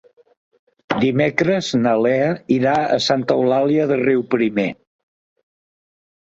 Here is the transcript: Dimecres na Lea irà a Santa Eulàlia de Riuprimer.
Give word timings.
Dimecres 1.01 1.69
na 1.81 1.93
Lea 2.05 2.31
irà 2.55 2.73
a 2.95 2.97
Santa 3.09 3.37
Eulàlia 3.43 3.87
de 3.93 3.99
Riuprimer. 4.03 4.67